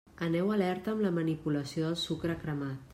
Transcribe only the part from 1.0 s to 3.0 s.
la manipulació del sucre cremat.